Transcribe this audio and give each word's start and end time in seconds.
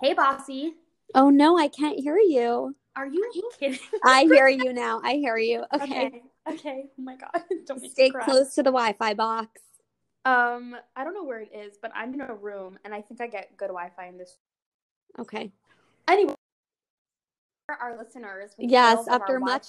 Hey, 0.00 0.14
bossy. 0.14 0.74
Oh 1.14 1.28
no, 1.30 1.58
I 1.58 1.68
can't 1.68 1.98
hear 1.98 2.18
you. 2.18 2.74
Are 2.96 3.06
you 3.06 3.30
kidding? 3.58 3.78
I 4.04 4.24
hear 4.24 4.48
you 4.48 4.72
now. 4.72 5.00
I 5.04 5.14
hear 5.14 5.36
you. 5.36 5.64
Okay. 5.74 6.06
Okay. 6.06 6.22
Okay. 6.48 6.84
Oh 6.98 7.02
my 7.02 7.16
god. 7.16 7.30
Don't 7.66 7.90
Stay 7.90 8.10
close 8.10 8.54
to 8.54 8.62
the 8.62 8.70
Wi-Fi 8.70 9.14
box. 9.14 9.60
Um, 10.24 10.76
I 10.96 11.04
don't 11.04 11.14
know 11.14 11.24
where 11.24 11.40
it 11.40 11.50
is, 11.54 11.78
but 11.80 11.90
I'm 11.94 12.12
in 12.14 12.20
a 12.20 12.34
room, 12.34 12.78
and 12.84 12.92
I 12.92 13.00
think 13.00 13.20
I 13.22 13.26
get 13.26 13.56
good 13.56 13.68
Wi-Fi 13.68 14.06
in 14.06 14.18
this. 14.18 14.36
Okay. 15.18 15.50
Anyway, 16.08 16.34
our 17.68 17.96
listeners, 17.96 18.50
Yes, 18.58 18.96
tales 18.96 19.06
of 19.08 19.12
our 19.14 19.20
after 19.22 19.40
much- 19.40 19.68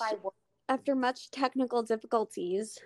After 0.68 0.96
much 0.96 1.32
technical 1.32 1.84
difficulties, 1.84 2.78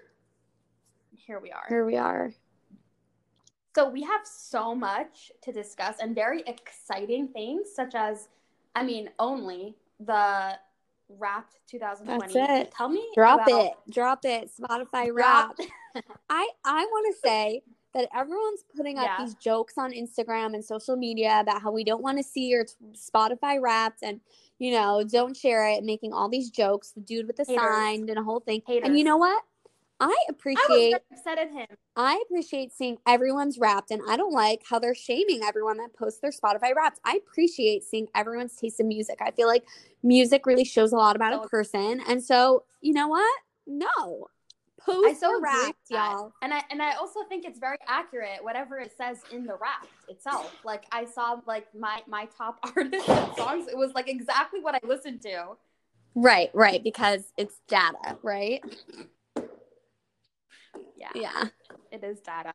here 1.16 1.40
we 1.40 1.52
are. 1.52 1.66
here 1.70 1.86
we 1.86 1.96
are. 1.98 2.34
So 3.76 3.90
we 3.90 4.02
have 4.04 4.22
so 4.24 4.74
much 4.74 5.32
to 5.44 5.52
discuss 5.52 5.98
and 6.02 6.16
very 6.16 6.44
exciting 6.48 7.28
things, 7.28 7.68
such 7.76 7.94
as, 7.94 8.30
I 8.74 8.84
mean, 8.84 9.10
only 9.20 9.76
the 10.00 10.58
Wrapped 11.10 11.58
2020. 11.70 12.34
That's 12.34 12.52
it. 12.68 12.72
Tell 12.76 12.90
me, 12.90 13.06
Drop 13.14 13.46
about- 13.46 13.66
it. 13.66 13.74
Drop 13.92 14.26
it. 14.26 14.50
Spotify 14.60 15.10
wrap. 15.14 15.56
I 16.30 16.50
I 16.64 16.86
want 16.86 17.14
to 17.14 17.20
say 17.28 17.62
that 17.94 18.10
everyone's 18.16 18.64
putting 18.76 18.98
up 18.98 19.06
Yeah. 19.06 19.24
these 19.26 19.36
jokes 19.36 19.74
on 19.78 19.92
Instagram 19.92 20.56
and 20.56 20.66
social 20.66 20.96
media 20.96 21.40
about 21.42 21.62
how 21.62 21.72
we 21.72 21.84
don't 21.84 22.02
want 22.02 22.18
to 22.18 22.24
see 22.24 22.48
your 22.48 22.64
t- 22.66 22.74
Spotify 22.94 23.62
wrapped 23.62 24.02
and 24.04 24.20
you 24.58 24.72
know 24.72 25.04
don't 25.04 25.38
share 25.38 25.68
it, 25.70 25.84
making 25.84 26.12
all 26.12 26.28
these 26.28 26.50
jokes. 26.50 26.92
The 26.92 27.02
dude 27.02 27.28
with 27.28 27.36
the 27.36 27.46
Haters. 27.46 27.64
sign 27.64 28.10
and 28.10 28.18
a 28.18 28.24
whole 28.24 28.40
thing. 28.40 28.62
And 28.68 28.98
you 28.98 29.04
know 29.04 29.18
what? 29.18 29.44
I 30.00 30.06
I 30.06 30.08
was 30.08 30.26
appreciate 30.30 30.68
very 30.68 30.94
upset 31.12 31.40
at 31.40 31.52
him. 31.52 31.78
I 31.96 32.22
appreciate 32.26 32.74
seeing 32.74 32.98
everyone's 33.08 33.58
wrapped, 33.58 33.92
and 33.92 34.02
I 34.10 34.18
don't 34.18 34.34
like 34.34 34.64
how 34.70 34.80
they're 34.80 34.96
shaming 34.96 35.42
everyone 35.44 35.78
that 35.78 35.94
posts 35.94 36.20
their 36.20 36.32
Spotify 36.32 36.76
wrapped. 36.76 37.00
I 37.06 37.20
appreciate 37.26 37.84
seeing 37.84 38.08
everyone's 38.14 38.56
taste 38.56 38.80
in 38.80 38.88
music. 38.88 39.20
I 39.22 39.32
feel 39.32 39.48
like 39.48 39.64
music 40.04 40.46
really 40.46 40.66
shows 40.66 40.92
a 40.92 40.98
lot 40.98 41.16
about 41.16 41.46
a 41.46 41.48
person, 41.48 42.02
and 42.08 42.24
so 42.24 42.64
you 42.82 42.94
know 42.94 43.08
what? 43.08 43.40
No, 43.68 44.28
post 44.86 45.08
I 45.08 45.14
so 45.14 45.40
wrapped, 45.42 45.78
y'all. 45.90 46.34
And 46.42 46.54
I 46.54 46.62
and 46.70 46.82
I 46.82 46.94
also 46.96 47.22
think 47.30 47.46
it's 47.46 47.60
very 47.60 47.78
accurate, 47.88 48.44
whatever 48.44 48.78
it 48.78 48.94
says 48.98 49.20
in 49.32 49.46
the 49.46 49.54
wrap 49.54 49.88
itself. 50.08 50.56
Like 50.64 50.86
I 50.92 51.06
saw 51.06 51.40
like 51.46 51.68
my 51.74 52.02
my 52.08 52.28
top 52.38 52.60
artists 52.76 53.10
and 53.10 53.36
songs, 53.36 53.68
it 53.68 53.78
was 53.78 53.94
like 53.94 54.10
exactly 54.10 54.60
what 54.60 54.76
I 54.76 54.80
listened 54.86 55.22
to. 55.24 55.56
Right, 56.18 56.50
right, 56.54 56.82
because 56.82 57.34
it's 57.38 57.60
data, 57.68 58.18
right? 58.24 58.64
Yeah, 60.96 61.10
Yeah, 61.16 61.44
it 61.92 62.04
is 62.04 62.20
data. 62.22 62.54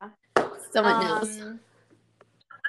someone 0.73 1.05
knows. 1.05 1.41
Um, 1.41 1.61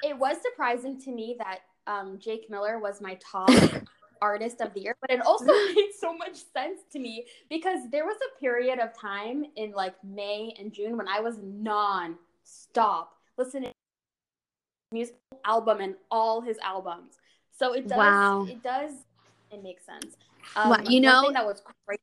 It 0.03 0.17
was 0.17 0.37
surprising 0.41 0.99
to 1.01 1.11
me 1.11 1.35
that 1.39 1.59
um, 1.87 2.17
Jake 2.19 2.49
Miller 2.49 2.79
was 2.79 3.01
my 3.01 3.17
top 3.21 3.49
artist 4.21 4.61
of 4.61 4.73
the 4.73 4.81
year, 4.81 4.95
but 5.01 5.09
it 5.11 5.21
also 5.21 5.45
made 5.75 5.91
so 5.99 6.15
much 6.15 6.35
sense 6.53 6.81
to 6.91 6.99
me 6.99 7.25
because 7.49 7.89
there 7.91 8.05
was 8.05 8.17
a 8.17 8.39
period 8.39 8.79
of 8.79 8.93
time 8.97 9.45
in 9.55 9.71
like 9.71 9.95
May 10.03 10.53
and 10.59 10.71
June 10.73 10.97
when 10.97 11.07
I 11.07 11.19
was 11.19 11.37
non-stop 11.41 13.13
listening 13.37 13.69
to 13.69 13.75
music 14.93 15.15
album 15.45 15.79
and 15.81 15.95
all 16.11 16.41
his 16.41 16.57
albums. 16.59 17.17
So 17.57 17.73
it 17.73 17.87
does. 17.87 17.97
Wow. 17.97 18.45
It 18.49 18.61
does. 18.63 18.91
It 19.51 19.63
makes 19.63 19.85
sense. 19.85 20.15
Um, 20.55 20.69
Wow, 20.71 20.77
you 20.87 20.99
know- 20.99 21.31
that 21.31 21.45
was 21.45 21.61
crazy. 21.85 22.01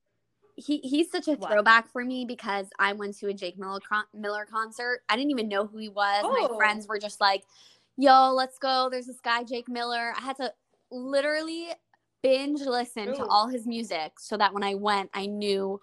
He 0.58 0.78
he's 0.78 1.10
such 1.10 1.28
a 1.28 1.32
What? 1.34 1.50
throwback 1.50 1.88
for 1.88 2.04
me 2.04 2.24
because 2.24 2.68
I 2.78 2.92
went 2.92 3.16
to 3.18 3.28
a 3.28 3.32
Jake 3.34 3.58
Miller 3.58 3.80
con- 3.80 4.04
Miller 4.12 4.44
concert. 4.44 5.02
I 5.08 5.16
didn't 5.16 5.30
even 5.30 5.48
know 5.48 5.66
who 5.66 5.78
he 5.78 5.88
was. 5.88 6.22
My 6.24 6.48
Oh. 6.50 6.56
friends 6.56 6.88
were 6.88 6.98
just 6.98 7.20
like, 7.20 7.44
"Yo, 7.96 8.32
let's 8.32 8.58
go. 8.58 8.88
There's 8.90 9.06
this 9.06 9.20
guy 9.20 9.44
Jake 9.44 9.68
Miller." 9.68 10.12
I 10.16 10.20
had 10.20 10.36
to 10.38 10.52
literally 10.90 11.68
binge 12.22 12.60
listen 12.62 13.14
to 13.14 13.24
all 13.26 13.46
his 13.46 13.66
music 13.66 14.18
so 14.18 14.36
that 14.36 14.52
when 14.52 14.64
I 14.64 14.74
went, 14.74 15.10
I 15.14 15.26
knew 15.26 15.80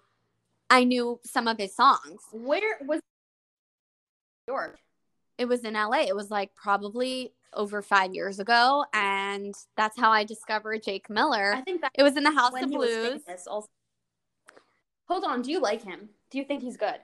I 0.70 0.84
knew 0.84 1.20
some 1.24 1.48
of 1.48 1.58
his 1.58 1.74
songs. 1.76 2.22
Where 2.32 2.78
was 2.82 3.00
New 4.48 4.54
York? 4.54 4.80
It 5.38 5.46
was 5.46 5.64
in 5.64 5.76
LA. 5.76 6.02
It 6.08 6.16
was 6.16 6.32
like 6.32 6.54
probably 6.56 7.34
over 7.54 7.82
5 7.82 8.14
years 8.14 8.40
ago 8.40 8.84
and 8.94 9.54
that's 9.78 9.98
how 9.98 10.12
I 10.12 10.26
discovered 10.26 10.84
Jake 10.84 11.10
Miller. 11.10 11.54
I 11.54 11.62
think 11.62 11.82
that 11.82 11.92
It 11.96 12.04
was 12.04 12.18
in 12.18 12.24
the 12.24 12.32
House 12.32 12.52
of 12.62 12.70
Blues. 12.70 13.22
Hold 15.08 15.24
on, 15.24 15.42
do 15.42 15.52
you 15.52 15.60
like 15.60 15.84
him? 15.84 16.10
Do 16.32 16.38
you 16.38 16.44
think 16.46 16.62
he's 16.62 16.78
good? 16.78 16.96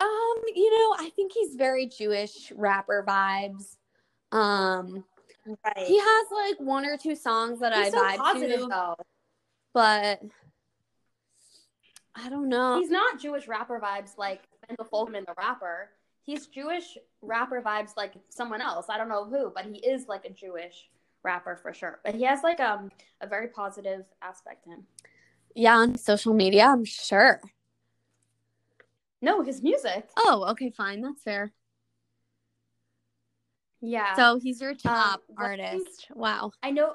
Um, 0.00 0.34
you 0.54 0.70
know, 0.70 0.96
I 0.98 1.10
think 1.14 1.32
he's 1.32 1.54
very 1.54 1.86
Jewish 1.86 2.50
rapper 2.56 3.04
vibes. 3.06 3.76
Um, 4.32 5.04
Right. 5.44 5.86
he 5.86 5.98
has 5.98 6.26
like 6.30 6.60
one 6.60 6.86
or 6.86 6.96
two 6.96 7.16
songs 7.16 7.58
that 7.60 7.74
he's 7.74 7.86
I 7.86 7.90
so 7.90 8.02
vibe 8.04 8.16
positive 8.16 8.60
to, 8.60 8.66
though. 8.68 8.96
but 9.74 10.22
I 12.14 12.28
don't 12.28 12.48
know. 12.48 12.78
He's 12.78 12.90
not 12.90 13.18
Jewish 13.20 13.48
rapper 13.48 13.80
vibes 13.80 14.16
like 14.16 14.42
Wendell 14.68 14.86
Folkman, 14.86 15.26
the 15.26 15.34
rapper. 15.36 15.90
He's 16.24 16.46
Jewish 16.46 16.96
rapper 17.22 17.60
vibes 17.60 17.96
like 17.96 18.14
someone 18.28 18.60
else. 18.60 18.86
I 18.88 18.96
don't 18.98 19.08
know 19.08 19.24
who, 19.24 19.50
but 19.52 19.64
he 19.64 19.78
is 19.78 20.06
like 20.06 20.24
a 20.24 20.30
Jewish 20.30 20.88
rapper 21.24 21.56
for 21.56 21.72
sure. 21.74 21.98
But 22.04 22.14
he 22.14 22.22
has 22.22 22.44
like 22.44 22.60
um 22.60 22.92
a 23.20 23.26
very 23.26 23.48
positive 23.48 24.04
aspect 24.22 24.62
to 24.64 24.70
him. 24.70 24.86
Yeah, 25.54 25.76
on 25.76 25.96
social 25.98 26.34
media, 26.34 26.66
I'm 26.66 26.84
sure. 26.84 27.40
No, 29.20 29.42
his 29.42 29.62
music. 29.62 30.08
Oh, 30.16 30.46
okay, 30.50 30.70
fine, 30.70 31.00
that's 31.00 31.22
fair. 31.22 31.52
Yeah. 33.80 34.14
So 34.14 34.38
he's 34.38 34.60
your 34.60 34.70
um, 34.70 34.76
top 34.76 35.22
one 35.28 35.56
thing- 35.58 35.66
artist. 35.70 36.06
Wow. 36.14 36.52
I 36.62 36.70
know 36.70 36.94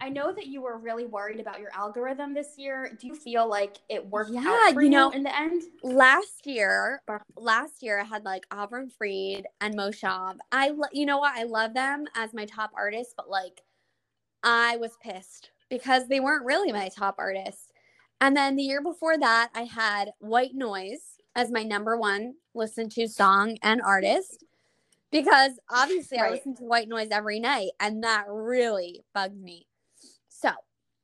I- 0.00 0.08
know 0.08 0.32
that 0.32 0.46
you 0.46 0.62
were 0.62 0.78
really 0.78 1.04
worried 1.04 1.40
about 1.40 1.60
your 1.60 1.68
algorithm 1.74 2.32
this 2.32 2.54
year. 2.56 2.96
Do 2.98 3.06
you 3.06 3.14
feel 3.14 3.46
like 3.46 3.76
it 3.90 4.06
worked 4.06 4.30
Yeah, 4.30 4.40
out 4.66 4.72
for 4.72 4.80
you 4.80 4.86
you, 4.86 4.90
know- 4.90 5.10
in 5.10 5.22
the 5.22 5.38
end? 5.38 5.62
Last 5.82 6.46
year, 6.46 7.02
last 7.36 7.82
year 7.82 8.00
I 8.00 8.04
had 8.04 8.24
like 8.24 8.48
Avram 8.48 8.90
Fried 8.90 9.46
and 9.60 9.76
Moshav. 9.76 10.38
I, 10.50 10.72
you 10.92 11.04
know 11.04 11.18
what? 11.18 11.36
I 11.36 11.42
love 11.42 11.74
them 11.74 12.06
as 12.14 12.32
my 12.32 12.46
top 12.46 12.70
artists, 12.74 13.12
but 13.14 13.28
like, 13.28 13.62
I 14.42 14.76
was 14.78 14.96
pissed 15.02 15.50
because 15.70 16.08
they 16.08 16.20
weren't 16.20 16.44
really 16.44 16.72
my 16.72 16.88
top 16.88 17.16
artists. 17.18 17.70
And 18.20 18.36
then 18.36 18.56
the 18.56 18.62
year 18.62 18.82
before 18.82 19.18
that, 19.18 19.50
I 19.54 19.62
had 19.62 20.12
White 20.18 20.54
Noise 20.54 21.18
as 21.34 21.50
my 21.50 21.62
number 21.62 21.96
one 21.96 22.34
listened 22.54 22.92
to 22.92 23.08
song 23.08 23.58
and 23.62 23.82
artist 23.82 24.44
because 25.10 25.52
obviously 25.70 26.18
I 26.18 26.22
Right. 26.22 26.32
listen 26.32 26.54
to 26.56 26.64
White 26.64 26.88
Noise 26.88 27.08
every 27.10 27.40
night, 27.40 27.70
and 27.80 28.02
that 28.04 28.26
really 28.28 29.04
bugged 29.14 29.40
me. 29.40 29.66
So 30.28 30.50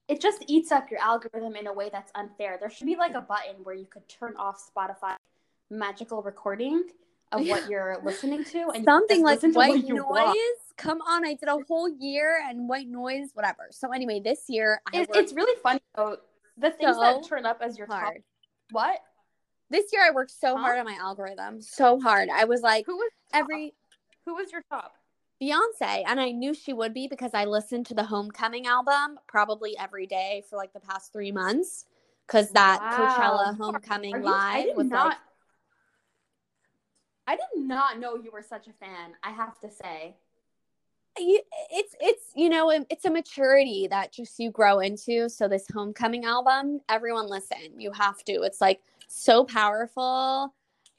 it 0.09 0.21
just 0.21 0.45
eats 0.49 0.73
up 0.73 0.91
your 0.91 1.01
algorithm 1.01 1.55
in 1.57 1.67
a 1.67 1.73
way 1.73 1.91
that's 1.93 2.11
unfair. 2.15 2.57
There 2.59 2.71
should 2.71 2.87
be 2.87 2.97
like 2.97 3.15
a 3.15 3.21
button 3.21 3.63
where 3.63 3.75
you 3.75 3.87
could 3.87 4.09
turn 4.09 4.35
off 4.37 4.61
Spotify 4.75 5.17
magical 5.71 6.23
recording 6.23 6.83
of 7.33 7.47
what 7.47 7.67
you're 7.71 7.99
listening 8.03 8.45
to 8.45 8.71
and 8.75 8.85
something 8.85 9.23
like 9.23 9.43
white 9.43 9.85
noise. 9.85 10.05
want. 10.05 10.39
Come 10.77 11.01
on, 11.03 11.27
I 11.27 11.35
did 11.35 11.49
a 11.49 11.59
whole 11.69 11.89
year 11.89 12.43
and 12.49 12.69
white 12.69 12.89
noise, 12.89 13.31
whatever. 13.35 13.69
So 13.71 13.93
anyway, 13.93 14.21
this 14.25 14.45
year 14.49 14.81
It, 14.93 15.01
worked 15.01 15.17
it's 15.17 15.33
really 15.33 15.59
funny 15.63 15.81
though. 15.95 16.17
The 16.57 16.71
things 16.71 16.97
that 16.99 17.23
turn 17.29 17.47
up 17.47 17.59
as 17.63 17.77
your 17.79 17.87
top 17.87 18.15
what? 18.71 19.01
This 19.69 19.93
year 19.93 20.03
I 20.05 20.11
worked 20.11 20.31
so 20.31 20.57
Huh? 20.57 20.63
hard 20.63 20.79
on 20.79 20.85
my 20.87 20.97
algorithm, 21.01 21.61
so 21.61 22.01
hard. 22.01 22.29
I 22.29 22.45
was 22.45 22.63
like 22.63 22.87
Who 22.87 22.97
was 22.97 23.11
every 23.33 23.75
who 24.25 24.35
was 24.35 24.51
your 24.53 24.63
top? 24.71 24.95
Beyonce, 25.43 26.05
and 26.07 26.21
I 26.21 26.33
knew 26.33 26.53
she 26.53 26.75
would 26.75 26.93
be 26.93 27.09
because 27.09 27.31
I 27.33 27.47
listened 27.47 27.87
to 27.87 27.95
the 27.95 28.05
Homecoming 28.05 28.67
album 28.67 29.19
probably 29.27 29.77
every 29.79 30.07
day 30.07 30.45
for 30.51 30.57
like 30.57 30.73
the 30.75 30.81
past 30.81 31.13
three 31.13 31.33
months. 31.33 31.87
Because 32.27 32.51
that 32.53 32.81
Coachella 32.93 33.57
Homecoming 33.57 34.17
you- 34.17 34.23
live 34.23 34.77
was 34.77 34.89
not 34.89 35.07
like 35.07 35.17
I 37.31 37.37
did 37.37 37.63
not 37.65 38.01
know 38.01 38.17
you 38.17 38.33
were 38.33 38.43
such 38.43 38.67
a 38.67 38.73
fan, 38.73 39.13
I 39.23 39.31
have 39.31 39.61
to 39.61 39.71
say. 39.71 40.17
you- 41.19 41.43
it's 41.71 41.95
it's 42.01 42.33
you 42.35 42.49
know 42.49 42.71
it's 42.71 43.05
a 43.05 43.11
maturity 43.11 43.87
that 43.89 44.11
just 44.13 44.39
you 44.39 44.51
grow 44.51 44.79
into 44.79 45.29
so 45.29 45.49
this 45.49 45.67
homecoming 45.69 46.25
album 46.25 46.81
everyone 46.89 47.27
listen 47.27 47.79
you 47.79 47.91
have 47.93 48.23
to 48.25 48.33
it's 48.43 48.61
like 48.61 48.81
so 49.09 49.45
powerful 49.45 50.55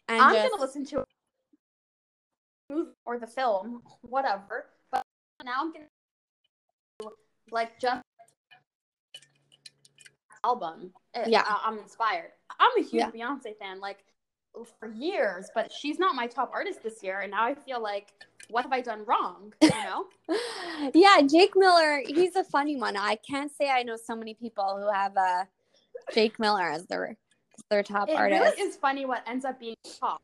and 0.10 0.22
I'm 0.22 0.36
just, 0.36 0.52
gonna 0.52 0.62
listen 0.62 0.86
to 0.88 1.00
it 1.00 2.88
or 3.06 3.18
the 3.18 3.26
film, 3.28 3.82
whatever. 4.02 4.68
But 4.92 5.02
now 5.44 5.54
I'm 5.62 5.74
gonna 5.74 7.12
like 7.52 7.80
just 7.80 8.02
album. 10.44 10.94
Uh, 11.16 11.24
Yeah. 11.28 11.44
I- 11.48 11.62
I'm 11.66 11.78
inspired. 11.80 12.32
I'm 12.60 12.72
a 12.78 12.82
huge 12.82 12.94
Yeah. 12.94 13.12
Beyonce 13.12 13.58
fan, 13.58 13.80
like 13.80 14.04
for 14.80 14.90
years, 14.90 15.50
but 15.56 15.72
she's 15.72 15.98
not 15.98 16.16
my 16.16 16.28
top 16.28 16.52
artist 16.54 16.84
this 16.84 17.02
year, 17.02 17.22
and 17.22 17.32
now 17.32 17.46
I 17.46 17.56
feel 17.56 17.82
like, 17.82 18.14
what 18.50 18.64
have 18.64 18.74
I 18.74 18.82
done 18.82 19.06
wrong? 19.06 19.54
You 19.62 19.70
know? 19.70 20.06
yeah 20.94 21.22
jake 21.22 21.52
miller 21.56 22.02
he's 22.06 22.36
a 22.36 22.44
funny 22.44 22.76
one 22.78 22.96
i 22.96 23.16
can't 23.16 23.52
say 23.52 23.70
i 23.70 23.84
know 23.84 23.98
so 23.98 24.16
many 24.16 24.34
people 24.34 24.78
who 24.80 24.92
have 24.92 25.16
uh 25.18 25.44
jake 26.14 26.40
miller 26.40 26.64
as 26.64 26.86
their 26.86 27.18
their 27.70 27.84
top 27.84 28.10
it 28.10 28.16
artist 28.16 28.42
really 28.58 28.70
is 28.70 28.76
funny 28.76 29.06
what 29.06 29.24
ends 29.28 29.46
up 29.46 29.60
being 29.60 29.76
top. 30.00 30.22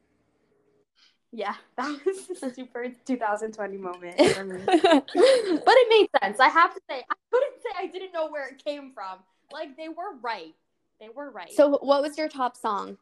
Yeah, 1.32 1.56
that 1.78 2.00
was 2.06 2.44
a 2.44 2.54
super 2.54 2.88
2020 3.06 3.78
moment 3.78 4.18
for 4.18 4.44
me. 4.44 4.62
but 4.66 4.76
it 5.14 5.90
made 5.90 6.08
sense. 6.22 6.40
I 6.40 6.50
have 6.50 6.74
to 6.74 6.82
say, 6.90 7.04
I 7.10 7.16
couldn't 7.32 7.62
say 7.62 7.70
I 7.78 7.88
didn't 7.88 8.14
know 8.14 8.30
where 8.30 8.48
it 8.48 8.64
came 8.64 8.92
from. 8.94 9.20
Like 9.52 9.78
they 9.78 9.90
were 9.90 10.18
right. 10.22 10.56
They 11.00 11.10
were 11.10 11.30
right. 11.30 11.52
so, 11.52 11.78
what 11.82 12.02
was 12.02 12.18
your 12.18 12.28
top 12.28 12.58
song? 12.58 12.98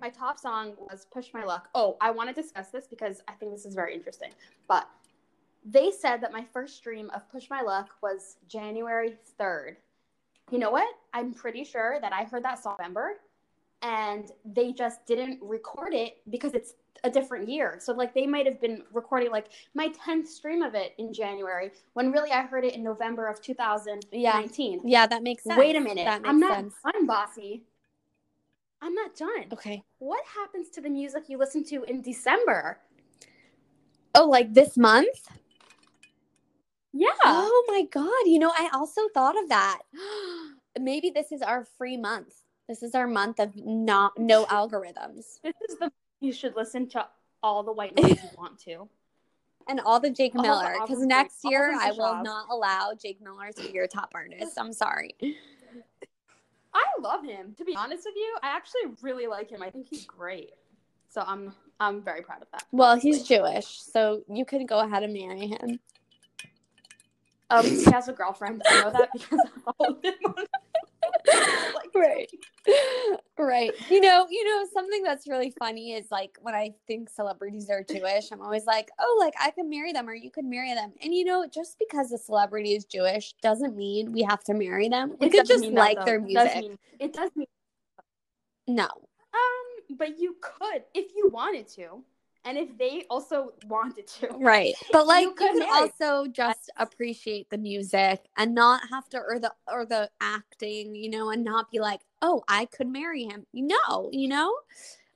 My 0.00 0.08
top 0.08 0.38
song 0.38 0.74
was 0.78 1.06
Push 1.12 1.28
My 1.34 1.44
Luck. 1.44 1.68
Oh, 1.74 1.96
I 2.00 2.10
want 2.10 2.34
to 2.34 2.34
discuss 2.34 2.68
this 2.68 2.86
because 2.86 3.22
I 3.28 3.32
think 3.32 3.52
this 3.52 3.64
is 3.64 3.74
very 3.74 3.94
interesting. 3.94 4.30
But 4.68 4.88
they 5.64 5.90
said 5.90 6.22
that 6.22 6.32
my 6.32 6.44
first 6.52 6.76
stream 6.76 7.10
of 7.14 7.30
Push 7.30 7.50
My 7.50 7.60
Luck 7.60 7.90
was 8.02 8.36
January 8.48 9.16
3rd. 9.38 9.76
You 10.50 10.58
know 10.58 10.70
what? 10.70 10.88
I'm 11.12 11.32
pretty 11.32 11.64
sure 11.64 11.98
that 12.00 12.12
I 12.12 12.24
heard 12.24 12.44
that 12.44 12.62
song 12.62 12.76
in 12.78 12.84
November 12.84 13.12
and 13.82 14.30
they 14.44 14.72
just 14.72 15.06
didn't 15.06 15.38
record 15.42 15.94
it 15.94 16.18
because 16.28 16.54
it's 16.54 16.74
a 17.04 17.10
different 17.10 17.48
year. 17.48 17.78
So 17.80 17.92
like 17.92 18.14
they 18.14 18.26
might 18.26 18.46
have 18.46 18.60
been 18.60 18.82
recording 18.92 19.30
like 19.30 19.46
my 19.74 19.88
10th 19.88 20.26
stream 20.26 20.62
of 20.62 20.74
it 20.74 20.94
in 20.98 21.14
January 21.14 21.70
when 21.94 22.12
really 22.12 22.30
I 22.30 22.42
heard 22.42 22.64
it 22.64 22.74
in 22.74 22.82
November 22.82 23.26
of 23.26 23.40
2019. 23.40 24.80
Yeah, 24.84 25.06
that 25.06 25.22
makes 25.22 25.44
sense. 25.44 25.58
Wait 25.58 25.76
a 25.76 25.80
minute. 25.80 26.06
I'm 26.06 26.40
not 26.40 26.54
sense. 26.56 26.74
done, 26.84 27.06
bossy. 27.06 27.62
I'm 28.82 28.94
not 28.94 29.14
done. 29.14 29.46
Okay. 29.52 29.82
What 29.98 30.24
happens 30.34 30.70
to 30.70 30.80
the 30.80 30.90
music 30.90 31.24
you 31.28 31.38
listen 31.38 31.64
to 31.64 31.84
in 31.84 32.00
December? 32.00 32.78
Oh, 34.14 34.28
like 34.28 34.54
this 34.54 34.76
month? 34.76 35.28
Yeah. 36.92 37.08
Oh 37.24 37.64
my 37.68 37.82
god! 37.90 38.26
You 38.26 38.38
know, 38.38 38.52
I 38.56 38.68
also 38.72 39.02
thought 39.14 39.40
of 39.40 39.48
that. 39.48 39.80
Maybe 40.80 41.10
this 41.10 41.30
is 41.30 41.42
our 41.42 41.64
free 41.64 41.96
month. 41.96 42.34
This 42.68 42.82
is 42.82 42.94
our 42.94 43.06
month 43.06 43.38
of 43.38 43.54
not 43.56 44.18
no 44.18 44.44
algorithms 44.46 45.40
This 45.42 45.54
is 45.68 45.78
the 45.78 45.90
you 46.20 46.32
should 46.32 46.54
listen 46.54 46.88
to 46.90 47.06
all 47.42 47.62
the 47.62 47.72
white 47.72 47.96
noise 47.96 48.22
you 48.22 48.30
want 48.36 48.58
to. 48.60 48.88
and 49.68 49.80
all 49.80 50.00
the 50.00 50.10
Jake 50.10 50.34
All 50.34 50.42
Miller. 50.42 50.74
Because 50.80 51.00
next 51.00 51.40
year 51.44 51.74
I 51.78 51.92
will 51.92 52.22
not 52.22 52.46
allow 52.50 52.92
Jake 53.00 53.20
Miller 53.22 53.50
to 53.56 53.62
be 53.62 53.72
your 53.72 53.86
top 53.86 54.10
artist. 54.14 54.58
I'm 54.58 54.72
sorry. 54.72 55.14
I 56.80 57.00
love 57.00 57.24
him. 57.24 57.54
To 57.58 57.64
be 57.64 57.76
honest 57.76 58.04
with 58.04 58.14
you, 58.16 58.36
I 58.42 58.48
actually 58.48 58.94
really 59.02 59.26
like 59.26 59.50
him. 59.50 59.62
I 59.62 59.70
think 59.70 59.86
he's 59.88 60.04
great. 60.04 60.52
So 61.08 61.22
I'm 61.26 61.52
I'm 61.78 62.02
very 62.02 62.22
proud 62.22 62.42
of 62.42 62.48
that. 62.52 62.64
Well, 62.72 62.96
he's 62.96 63.22
Jewish, 63.22 63.82
so 63.82 64.22
you 64.28 64.44
could 64.44 64.66
go 64.68 64.80
ahead 64.80 65.02
and 65.02 65.12
marry 65.12 65.46
him. 65.48 65.80
Um, 67.50 67.64
he 67.64 67.84
has 67.90 68.08
a 68.08 68.12
girlfriend. 68.12 68.62
I 68.64 68.82
know 68.82 68.90
that 68.92 69.10
because 69.12 69.40
I 69.44 69.72
followed 69.72 70.04
him 70.04 70.14
on. 70.24 70.44
like, 71.74 71.90
Right. 71.94 72.28
right. 73.38 73.72
You 73.90 74.00
know, 74.00 74.26
you 74.30 74.44
know, 74.44 74.66
something 74.72 75.02
that's 75.02 75.26
really 75.28 75.52
funny 75.58 75.92
is 75.94 76.06
like 76.10 76.36
when 76.40 76.54
I 76.54 76.72
think 76.86 77.08
celebrities 77.10 77.68
are 77.70 77.82
Jewish, 77.82 78.30
I'm 78.32 78.40
always 78.40 78.64
like, 78.64 78.90
oh, 78.98 79.16
like 79.20 79.34
I 79.40 79.50
could 79.50 79.66
marry 79.66 79.92
them 79.92 80.08
or 80.08 80.14
you 80.14 80.30
could 80.30 80.44
marry 80.44 80.72
them. 80.74 80.92
And 81.02 81.12
you 81.14 81.24
know, 81.24 81.46
just 81.52 81.76
because 81.78 82.12
a 82.12 82.18
celebrity 82.18 82.74
is 82.74 82.84
Jewish 82.84 83.34
doesn't 83.42 83.76
mean 83.76 84.12
we 84.12 84.22
have 84.22 84.42
to 84.44 84.54
marry 84.54 84.88
them. 84.88 85.14
We 85.20 85.26
It 85.26 85.30
could 85.32 85.46
just 85.46 85.62
mean 85.62 85.74
that, 85.74 85.80
like 85.80 85.98
though. 85.98 86.04
their 86.04 86.16
It 86.24 86.32
does 86.34 86.44
music. 86.54 86.60
mean- 86.62 86.78
it 86.98 87.12
does 87.12 87.30
mean 87.36 87.46
No. 88.68 88.84
um, 88.84 89.96
but 89.96 90.18
you 90.18 90.36
could 90.40 90.84
if 90.94 91.12
you 91.16 91.28
wanted 91.32 91.66
to, 91.68 92.02
and 92.44 92.56
if 92.56 92.76
they 92.78 93.04
also 93.10 93.52
wanted 93.66 94.06
to. 94.06 94.28
Right. 94.38 94.74
But 94.92 95.06
like 95.06 95.22
you, 95.24 95.34
could 95.34 95.50
can 95.50 95.58
marry. 95.60 95.70
also 95.70 96.26
just 96.30 96.70
appreciate 96.76 97.50
the 97.50 97.58
music 97.58 98.24
and 98.36 98.54
not 98.54 98.82
have 98.90 99.08
to 99.10 99.18
or 99.18 99.38
the 99.38 99.52
or 99.70 99.84
the 99.84 100.10
acting, 100.20 100.94
you 100.94 101.10
know, 101.10 101.30
and 101.30 101.44
not 101.44 101.70
be 101.70 101.78
like, 101.80 102.00
oh, 102.22 102.42
I 102.48 102.64
could 102.66 102.88
marry 102.88 103.24
him. 103.24 103.46
No, 103.52 104.08
you 104.12 104.28
know? 104.28 104.54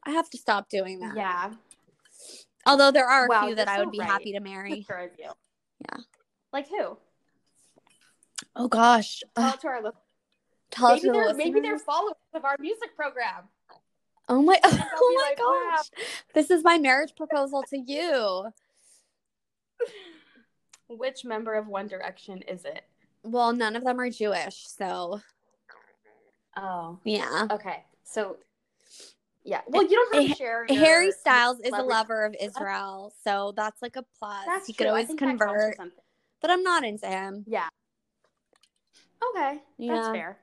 I 0.05 0.11
have 0.11 0.29
to 0.31 0.39
stop 0.39 0.69
doing 0.69 1.01
that. 1.01 1.17
Yeah. 1.17 1.53
Although 2.67 2.91
there 2.91 3.09
are 3.09 3.27
a 3.27 3.29
Wow, 3.29 3.47
few 3.47 3.55
that 3.57 3.69
I 3.69 3.81
would 3.81 3.91
be 3.91 3.99
right. 3.99 4.09
happy 4.09 4.33
to 4.33 4.41
marry. 4.41 4.87
You. 4.89 5.31
Yeah. 5.81 5.99
Like 6.53 6.69
who? 6.69 6.99
Oh 8.55 8.69
gosh. 8.69 9.23
Tell 9.35 9.45
Ugh, 9.47 9.55
it 9.55 9.61
to 9.63 9.67
our 9.69 9.77
listeners. 9.83 10.01
tell 10.71 10.89
Maybe 10.91 11.01
to 11.01 11.07
the 11.07 11.13
they're 11.13 11.35
maybe 11.35 11.61
they're 11.61 11.79
followers 11.79 12.17
of 12.35 12.45
our 12.45 12.57
music 12.61 12.95
program. 12.97 13.45
Oh 14.29 14.43
my 14.43 14.59
oh 14.65 15.15
my 15.17 15.29
like, 15.29 15.39
wow. 15.39 15.71
gosh. 15.77 15.91
This 16.33 16.51
is 16.51 16.65
my 16.65 16.79
marriage 16.79 17.15
proposal 17.17 17.63
to 17.71 17.79
you. 17.79 18.47
Which 20.89 21.25
member 21.25 21.55
of 21.55 21.67
One 21.67 21.89
Direction 21.89 22.43
is 22.43 22.65
it? 22.65 22.85
Well, 23.23 23.53
none 23.53 23.75
of 23.77 23.85
them 23.85 23.99
are 24.01 24.11
Jewish, 24.11 24.67
so 24.67 25.21
Oh. 26.57 26.99
yeah. 27.05 27.49
Okay. 27.51 27.85
So 28.05 28.37
yeah. 29.45 29.59
Eh, 29.59 29.63
well, 29.69 29.83
you 29.83 29.91
don't 29.91 30.15
have 30.15 30.25
eh, 30.25 30.29
to 30.29 30.35
share. 30.35 30.67
Eh, 30.69 30.75
your 30.75 30.85
Harry 30.85 31.11
Styles 31.13 31.61
is 31.61 31.73
a 31.73 31.83
lover 31.83 32.25
of 32.25 32.35
Israel, 32.41 33.13
so 33.25 33.53
that's 33.57 33.83
like 33.83 33.97
a 33.97 34.05
plus. 34.19 34.47
That's 34.47 34.67
he 34.67 34.73
true. 34.73 34.85
could 34.85 34.91
always 34.91 35.07
think 35.07 35.21
that 35.21 35.27
counts 35.27 35.43
for 35.43 35.47
convert, 35.49 35.77
something. 35.77 36.05
but 36.41 36.51
I'm 36.51 36.63
not 36.63 36.85
into 36.85 37.07
him. 37.07 37.45
Yeah. 37.47 37.69
Okay. 39.31 39.59
Yeah. 39.79 39.95
That's 39.95 40.09
fair. 40.09 40.39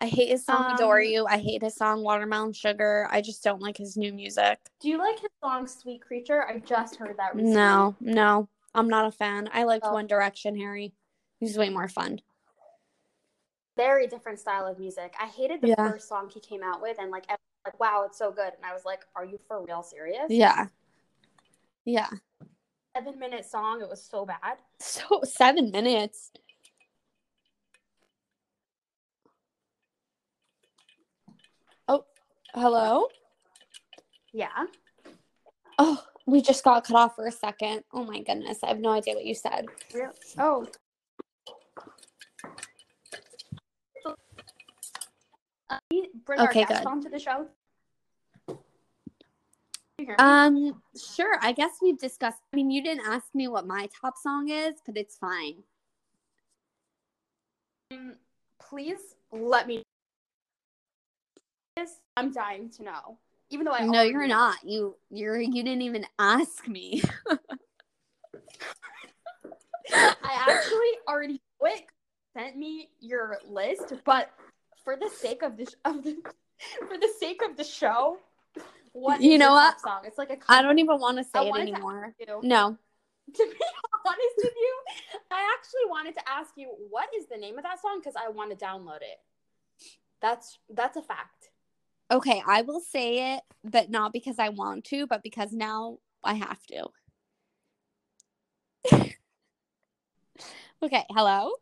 I 0.00 0.06
hate 0.06 0.28
his 0.28 0.44
song 0.44 0.70
"Adore 0.74 1.00
Um, 1.00 1.04
You." 1.04 1.26
I 1.26 1.38
hate 1.38 1.62
his 1.62 1.74
song 1.74 2.02
"Watermelon 2.02 2.52
Sugar." 2.52 3.08
I 3.10 3.20
just 3.20 3.42
don't 3.42 3.60
like 3.60 3.76
his 3.76 3.96
new 3.96 4.12
music. 4.12 4.58
Do 4.80 4.88
you 4.88 4.98
like 4.98 5.18
his 5.18 5.30
song 5.42 5.66
"Sweet 5.66 6.00
Creature"? 6.02 6.46
I 6.48 6.58
just 6.60 6.96
heard 6.96 7.16
that 7.16 7.34
recently. 7.34 7.54
No, 7.56 7.96
no, 8.00 8.48
I'm 8.74 8.88
not 8.88 9.06
a 9.06 9.10
fan. 9.10 9.48
I 9.52 9.64
liked 9.64 9.86
Oh. 9.88 9.92
One 9.94 10.06
Direction, 10.06 10.56
Harry. 10.56 10.94
He's 11.40 11.58
way 11.58 11.68
more 11.68 11.88
fun. 11.88 12.20
Very 13.76 14.06
different 14.06 14.38
style 14.40 14.66
of 14.66 14.78
music. 14.78 15.14
I 15.20 15.26
hated 15.26 15.60
the 15.60 15.68
Yeah. 15.68 15.90
first 15.90 16.08
song 16.08 16.28
he 16.28 16.40
came 16.40 16.62
out 16.62 16.80
with, 16.82 16.98
and 16.98 17.10
like, 17.10 17.26
like, 17.64 17.78
wow, 17.80 18.04
it's 18.06 18.18
so 18.18 18.30
good. 18.30 18.52
And 18.54 18.64
I 18.64 18.72
was 18.72 18.84
like, 18.84 19.04
are 19.14 19.24
you 19.24 19.38
for 19.48 19.62
real 19.64 19.82
serious? 19.82 20.30
Yeah, 20.30 20.66
yeah. 21.84 22.10
Seven 22.96 23.18
minute 23.18 23.44
song. 23.44 23.80
It 23.80 23.88
was 23.88 24.02
so 24.02 24.24
bad. 24.26 24.58
So 24.80 25.20
seven 25.24 25.70
minutes. 25.70 26.32
Oh, 31.86 32.04
hello. 32.58 33.06
Yeah. 34.32 34.66
Oh, 35.78 36.02
we 36.26 36.42
just 36.42 36.64
got 36.64 36.84
cut 36.84 36.96
off 36.96 37.14
for 37.16 37.26
a 37.26 37.32
second. 37.32 37.84
Oh 37.92 38.04
my 38.04 38.20
goodness, 38.20 38.58
I 38.62 38.68
have 38.68 38.80
no 38.80 38.90
idea 38.90 39.14
what 39.14 39.24
you 39.24 39.34
said. 39.34 39.66
Real- 39.94 40.12
Oh. 40.38 40.66
Bring 46.24 46.40
Okay, 46.40 46.60
our 46.62 46.66
guest 46.68 46.82
good. 46.84 46.86
onto 46.90 47.08
the 47.10 47.18
show. 47.18 47.46
You 48.48 48.56
hear 50.06 50.08
me? 50.10 50.14
Um, 50.18 50.82
sure. 50.96 51.38
I 51.40 51.52
guess 51.52 51.72
we've 51.82 51.98
discussed. 51.98 52.38
I 52.52 52.56
mean, 52.56 52.70
you 52.70 52.82
didn't 52.82 53.06
ask 53.06 53.26
me 53.34 53.48
what 53.48 53.66
my 53.66 53.88
top 54.00 54.16
song 54.18 54.48
is, 54.50 54.74
but 54.86 54.96
it's 54.96 55.16
fine. 55.16 55.62
Um, 57.90 58.14
please 58.60 58.98
let 59.32 59.66
me. 59.66 59.82
This 61.78 62.00
I'm 62.16 62.32
dying 62.32 62.70
to 62.70 62.82
know. 62.82 63.18
Even 63.50 63.64
though 63.64 63.72
I 63.72 63.86
no, 63.86 64.02
you're 64.02 64.26
know. 64.26 64.34
not. 64.34 64.56
You, 64.64 64.96
you're. 65.10 65.40
You 65.40 65.62
didn't 65.62 65.82
even 65.82 66.04
ask 66.18 66.66
me. 66.66 67.00
I 69.92 70.46
actually 70.48 70.90
already 71.06 71.40
quick 71.60 71.90
sent 72.36 72.56
me 72.56 72.88
your 72.98 73.38
list, 73.48 73.92
but 74.04 74.30
for 74.84 74.96
the 74.96 75.08
sake 75.08 75.42
of 75.42 75.56
this 75.56 75.76
of 75.84 76.02
the 76.02 76.16
for 76.88 76.98
the 76.98 77.08
sake 77.20 77.42
of 77.48 77.56
the 77.56 77.62
show, 77.62 78.18
what 78.92 79.20
You 79.20 79.34
is 79.34 79.38
know 79.38 79.52
what? 79.52 79.80
song? 79.80 80.00
It's 80.04 80.18
like 80.18 80.30
a 80.30 80.38
I 80.48 80.62
don't 80.62 80.80
even 80.80 80.98
want 80.98 81.18
to 81.18 81.24
I 81.38 81.44
say 81.44 81.48
it 81.48 81.56
anymore. 81.56 82.12
No. 82.42 82.76
to 83.34 83.44
be 83.46 83.64
honest 84.04 84.36
with 84.38 84.52
you, 84.56 84.80
I 85.30 85.48
actually 85.56 85.88
wanted 85.88 86.14
to 86.14 86.28
ask 86.28 86.54
you 86.56 86.70
what 86.90 87.08
is 87.16 87.28
the 87.28 87.36
name 87.36 87.56
of 87.56 87.62
that 87.62 87.80
song 87.80 88.00
because 88.00 88.14
I 88.16 88.30
want 88.30 88.50
to 88.50 88.56
download 88.56 88.96
it. 88.96 89.20
That's 90.20 90.58
that's 90.74 90.96
a 90.96 91.02
fact. 91.02 91.50
Okay, 92.10 92.42
I 92.46 92.62
will 92.62 92.80
say 92.80 93.34
it, 93.34 93.42
but 93.64 93.90
not 93.90 94.14
because 94.14 94.38
I 94.38 94.48
want 94.48 94.84
to, 94.86 95.06
but 95.06 95.22
because 95.22 95.52
now 95.52 95.98
I 96.24 96.34
have 96.34 96.64
to. 96.68 96.86
okay, 100.82 101.04
hello? 101.10 101.52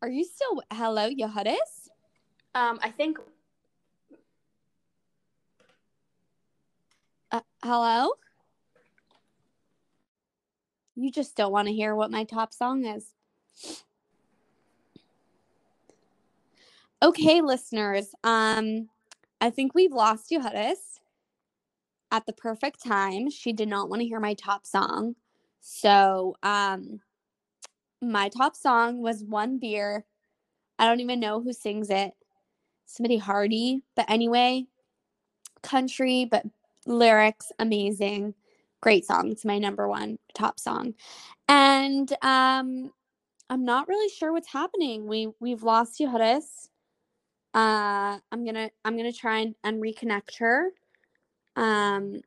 Are 0.00 0.08
you 0.08 0.24
still 0.24 0.62
hello, 0.72 1.10
Yehudis? 1.10 1.90
Um, 2.54 2.78
I 2.82 2.90
think 2.90 3.18
Uh, 7.30 7.40
hello? 7.62 8.10
You 10.94 11.10
just 11.10 11.34
don't 11.34 11.50
want 11.50 11.68
to 11.68 11.74
hear 11.74 11.94
what 11.94 12.10
my 12.10 12.24
top 12.24 12.52
song 12.52 12.84
is. 12.84 13.14
Okay, 17.02 17.40
listeners, 17.40 18.14
um, 18.22 18.88
I 19.40 19.50
think 19.50 19.74
we've 19.74 19.90
lost 19.92 20.30
Yehudis 20.30 21.00
at 22.12 22.26
the 22.26 22.32
perfect 22.32 22.84
time. 22.84 23.28
She 23.28 23.52
did 23.52 23.68
not 23.68 23.88
want 23.88 24.02
to 24.02 24.06
hear 24.06 24.20
my 24.20 24.34
top 24.34 24.64
song. 24.64 25.16
So, 25.60 26.36
um, 26.44 27.00
my 28.00 28.28
top 28.28 28.54
song 28.54 29.02
was 29.02 29.24
One 29.24 29.58
Beer. 29.58 30.04
I 30.78 30.86
don't 30.86 31.00
even 31.00 31.18
know 31.18 31.40
who 31.40 31.52
sings 31.52 31.90
it. 31.90 32.12
Somebody 32.86 33.16
Hardy. 33.16 33.82
But 33.96 34.08
anyway, 34.08 34.66
country, 35.64 36.24
but 36.30 36.44
lyrics 36.86 37.50
amazing. 37.58 38.34
Great 38.80 39.04
song. 39.04 39.32
It's 39.32 39.44
my 39.44 39.58
number 39.58 39.88
one 39.88 40.20
top 40.34 40.60
song. 40.60 40.94
And 41.48 42.12
um, 42.22 42.92
I'm 43.50 43.64
not 43.64 43.88
really 43.88 44.08
sure 44.08 44.32
what's 44.32 44.52
happening. 44.52 45.08
We 45.08 45.30
we've 45.40 45.64
lost 45.64 45.98
Yehudis 45.98 46.68
uh 47.54 48.18
i'm 48.32 48.44
gonna 48.44 48.70
i'm 48.84 48.96
gonna 48.96 49.12
try 49.12 49.40
and, 49.40 49.54
and 49.64 49.82
reconnect 49.82 50.38
her. 50.38 50.70
Um 51.56 52.20